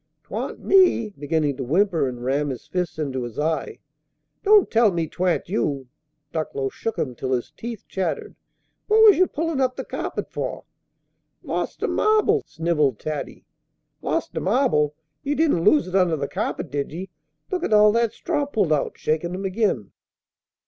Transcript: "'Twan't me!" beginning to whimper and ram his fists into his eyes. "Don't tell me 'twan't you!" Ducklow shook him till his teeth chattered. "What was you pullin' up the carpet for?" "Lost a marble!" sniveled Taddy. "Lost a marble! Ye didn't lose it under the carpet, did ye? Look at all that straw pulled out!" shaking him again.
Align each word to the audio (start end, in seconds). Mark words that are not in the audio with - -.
"'Twan't 0.23 0.57
me!" 0.59 1.09
beginning 1.09 1.55
to 1.55 1.63
whimper 1.63 2.09
and 2.09 2.23
ram 2.25 2.49
his 2.49 2.65
fists 2.65 2.97
into 2.97 3.21
his 3.21 3.37
eyes. 3.37 3.77
"Don't 4.41 4.71
tell 4.71 4.91
me 4.91 5.07
'twan't 5.07 5.47
you!" 5.47 5.89
Ducklow 6.31 6.69
shook 6.69 6.97
him 6.97 7.13
till 7.13 7.33
his 7.33 7.51
teeth 7.51 7.85
chattered. 7.87 8.35
"What 8.87 9.03
was 9.03 9.17
you 9.19 9.27
pullin' 9.27 9.61
up 9.61 9.75
the 9.75 9.85
carpet 9.85 10.31
for?" 10.31 10.63
"Lost 11.43 11.83
a 11.83 11.87
marble!" 11.87 12.41
sniveled 12.47 12.97
Taddy. 12.97 13.45
"Lost 14.01 14.35
a 14.35 14.39
marble! 14.39 14.95
Ye 15.21 15.35
didn't 15.35 15.63
lose 15.63 15.85
it 15.87 15.93
under 15.93 16.17
the 16.17 16.27
carpet, 16.27 16.71
did 16.71 16.91
ye? 16.91 17.11
Look 17.51 17.63
at 17.63 17.71
all 17.71 17.91
that 17.91 18.11
straw 18.11 18.47
pulled 18.47 18.73
out!" 18.73 18.97
shaking 18.97 19.35
him 19.35 19.45
again. 19.45 19.91